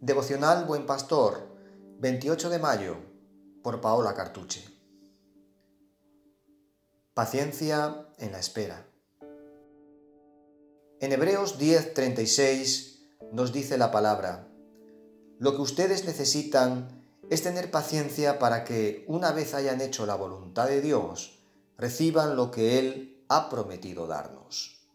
Devocional 0.00 0.66
Buen 0.66 0.84
Pastor, 0.84 1.48
28 2.00 2.50
de 2.50 2.58
mayo, 2.58 2.96
por 3.62 3.80
Paola 3.80 4.12
Cartuche. 4.12 4.62
Paciencia 7.14 8.08
en 8.18 8.32
la 8.32 8.38
espera. 8.38 8.86
En 11.00 11.12
Hebreos 11.12 11.58
10:36 11.58 12.98
nos 13.32 13.52
dice 13.52 13.78
la 13.78 13.90
palabra, 13.90 14.48
lo 15.38 15.54
que 15.56 15.62
ustedes 15.62 16.04
necesitan 16.04 17.02
es 17.30 17.42
tener 17.42 17.70
paciencia 17.70 18.38
para 18.38 18.64
que, 18.64 19.04
una 19.08 19.32
vez 19.32 19.54
hayan 19.54 19.80
hecho 19.80 20.04
la 20.04 20.16
voluntad 20.16 20.66
de 20.68 20.82
Dios, 20.82 21.38
reciban 21.78 22.36
lo 22.36 22.50
que 22.50 22.78
Él 22.78 23.24
ha 23.28 23.48
prometido 23.48 24.06
darnos. 24.06 24.86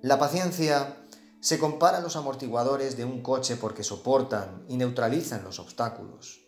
La 0.00 0.18
paciencia 0.18 0.96
se 1.42 1.58
compara 1.58 2.00
los 2.00 2.14
amortiguadores 2.14 2.96
de 2.96 3.04
un 3.04 3.20
coche 3.20 3.56
porque 3.56 3.82
soportan 3.82 4.64
y 4.68 4.76
neutralizan 4.76 5.42
los 5.42 5.58
obstáculos. 5.58 6.46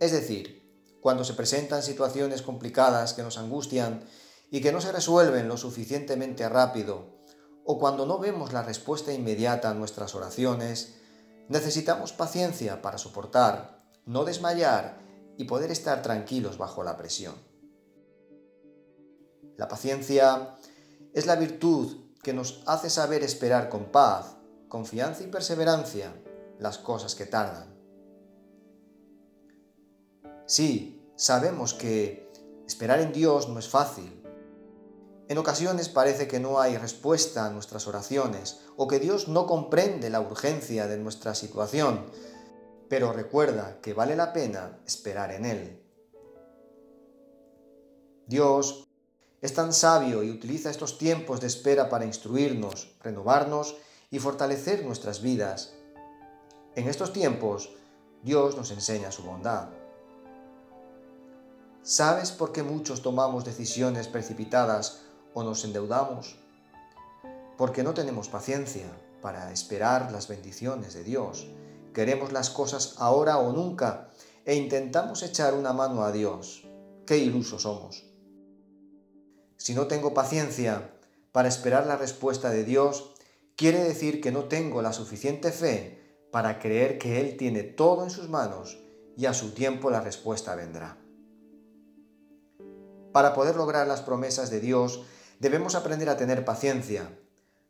Es 0.00 0.12
decir, 0.12 0.66
cuando 1.02 1.22
se 1.22 1.34
presentan 1.34 1.82
situaciones 1.82 2.40
complicadas 2.40 3.12
que 3.12 3.22
nos 3.22 3.36
angustian 3.36 4.02
y 4.50 4.62
que 4.62 4.72
no 4.72 4.80
se 4.80 4.92
resuelven 4.92 5.46
lo 5.46 5.58
suficientemente 5.58 6.48
rápido, 6.48 7.20
o 7.66 7.78
cuando 7.78 8.06
no 8.06 8.18
vemos 8.18 8.54
la 8.54 8.62
respuesta 8.62 9.12
inmediata 9.12 9.68
a 9.68 9.74
nuestras 9.74 10.14
oraciones, 10.14 10.94
necesitamos 11.50 12.14
paciencia 12.14 12.80
para 12.80 12.96
soportar, 12.96 13.84
no 14.06 14.24
desmayar 14.24 15.02
y 15.36 15.44
poder 15.44 15.70
estar 15.70 16.00
tranquilos 16.00 16.56
bajo 16.56 16.82
la 16.82 16.96
presión. 16.96 17.34
La 19.58 19.68
paciencia 19.68 20.56
es 21.12 21.26
la 21.26 21.36
virtud 21.36 22.05
que 22.26 22.32
nos 22.32 22.60
hace 22.66 22.90
saber 22.90 23.22
esperar 23.22 23.68
con 23.68 23.84
paz, 23.84 24.34
confianza 24.68 25.22
y 25.22 25.28
perseverancia 25.28 26.12
las 26.58 26.76
cosas 26.76 27.14
que 27.14 27.24
tardan. 27.24 27.72
Sí, 30.44 31.08
sabemos 31.14 31.72
que 31.72 32.28
esperar 32.66 32.98
en 32.98 33.12
Dios 33.12 33.48
no 33.48 33.60
es 33.60 33.68
fácil. 33.68 34.24
En 35.28 35.38
ocasiones 35.38 35.88
parece 35.88 36.26
que 36.26 36.40
no 36.40 36.58
hay 36.58 36.76
respuesta 36.76 37.46
a 37.46 37.50
nuestras 37.50 37.86
oraciones 37.86 38.58
o 38.76 38.88
que 38.88 38.98
Dios 38.98 39.28
no 39.28 39.46
comprende 39.46 40.10
la 40.10 40.20
urgencia 40.20 40.88
de 40.88 40.98
nuestra 40.98 41.32
situación, 41.32 42.06
pero 42.88 43.12
recuerda 43.12 43.80
que 43.80 43.94
vale 43.94 44.16
la 44.16 44.32
pena 44.32 44.80
esperar 44.84 45.30
en 45.30 45.44
Él. 45.44 45.82
Dios 48.26 48.88
es 49.42 49.54
tan 49.54 49.72
sabio 49.72 50.22
y 50.22 50.30
utiliza 50.30 50.70
estos 50.70 50.98
tiempos 50.98 51.40
de 51.40 51.46
espera 51.46 51.88
para 51.88 52.04
instruirnos, 52.04 52.96
renovarnos 53.02 53.76
y 54.10 54.18
fortalecer 54.18 54.84
nuestras 54.84 55.20
vidas. 55.20 55.74
En 56.74 56.88
estos 56.88 57.12
tiempos, 57.12 57.70
Dios 58.22 58.56
nos 58.56 58.70
enseña 58.70 59.12
su 59.12 59.22
bondad. 59.22 59.68
¿Sabes 61.82 62.32
por 62.32 62.52
qué 62.52 62.62
muchos 62.62 63.02
tomamos 63.02 63.44
decisiones 63.44 64.08
precipitadas 64.08 65.02
o 65.34 65.44
nos 65.44 65.64
endeudamos? 65.64 66.36
Porque 67.56 67.82
no 67.82 67.94
tenemos 67.94 68.28
paciencia 68.28 68.86
para 69.22 69.52
esperar 69.52 70.10
las 70.10 70.28
bendiciones 70.28 70.94
de 70.94 71.04
Dios. 71.04 71.46
Queremos 71.94 72.32
las 72.32 72.50
cosas 72.50 72.94
ahora 72.98 73.38
o 73.38 73.52
nunca 73.52 74.08
e 74.44 74.54
intentamos 74.54 75.22
echar 75.22 75.54
una 75.54 75.72
mano 75.72 76.02
a 76.02 76.12
Dios. 76.12 76.66
¡Qué 77.06 77.18
ilusos 77.18 77.62
somos! 77.62 78.15
Si 79.56 79.74
no 79.74 79.86
tengo 79.86 80.14
paciencia 80.14 80.90
para 81.32 81.48
esperar 81.48 81.86
la 81.86 81.96
respuesta 81.96 82.50
de 82.50 82.64
Dios, 82.64 83.14
quiere 83.56 83.82
decir 83.82 84.20
que 84.20 84.32
no 84.32 84.44
tengo 84.44 84.82
la 84.82 84.92
suficiente 84.92 85.52
fe 85.52 86.26
para 86.30 86.58
creer 86.58 86.98
que 86.98 87.20
Él 87.20 87.36
tiene 87.36 87.62
todo 87.62 88.04
en 88.04 88.10
sus 88.10 88.28
manos 88.28 88.78
y 89.16 89.26
a 89.26 89.34
su 89.34 89.52
tiempo 89.52 89.90
la 89.90 90.00
respuesta 90.00 90.54
vendrá. 90.54 90.98
Para 93.12 93.32
poder 93.32 93.56
lograr 93.56 93.86
las 93.86 94.02
promesas 94.02 94.50
de 94.50 94.60
Dios, 94.60 95.02
debemos 95.40 95.74
aprender 95.74 96.10
a 96.10 96.18
tener 96.18 96.44
paciencia. 96.44 97.18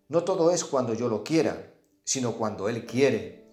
No 0.08 0.24
todo 0.24 0.50
es 0.50 0.64
cuando 0.64 0.94
yo 0.94 1.08
lo 1.08 1.22
quiera, 1.22 1.72
sino 2.04 2.36
cuando 2.36 2.68
Él 2.68 2.84
quiere. 2.84 3.52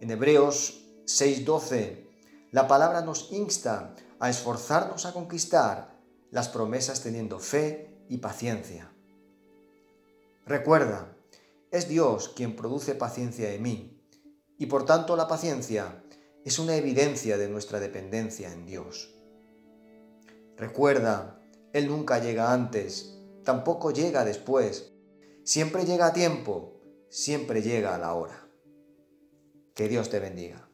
En 0.00 0.10
Hebreos 0.10 0.86
6:12, 1.04 2.06
la 2.52 2.66
palabra 2.68 3.02
nos 3.02 3.32
insta 3.32 3.94
a 4.18 4.30
esforzarnos 4.30 5.04
a 5.04 5.12
conquistar 5.12 5.95
las 6.36 6.50
promesas 6.50 7.02
teniendo 7.02 7.38
fe 7.38 7.88
y 8.10 8.18
paciencia. 8.18 8.92
Recuerda, 10.44 11.16
es 11.70 11.88
Dios 11.88 12.28
quien 12.28 12.56
produce 12.56 12.94
paciencia 12.94 13.54
en 13.54 13.62
mí, 13.62 14.02
y 14.58 14.66
por 14.66 14.84
tanto 14.84 15.16
la 15.16 15.28
paciencia 15.28 16.04
es 16.44 16.58
una 16.58 16.76
evidencia 16.76 17.38
de 17.38 17.48
nuestra 17.48 17.80
dependencia 17.80 18.52
en 18.52 18.66
Dios. 18.66 19.14
Recuerda, 20.58 21.40
Él 21.72 21.88
nunca 21.88 22.18
llega 22.18 22.52
antes, 22.52 23.18
tampoco 23.42 23.90
llega 23.90 24.26
después, 24.26 24.92
siempre 25.42 25.86
llega 25.86 26.08
a 26.08 26.12
tiempo, 26.12 26.82
siempre 27.08 27.62
llega 27.62 27.94
a 27.94 27.98
la 27.98 28.12
hora. 28.12 28.46
Que 29.74 29.88
Dios 29.88 30.10
te 30.10 30.18
bendiga. 30.18 30.68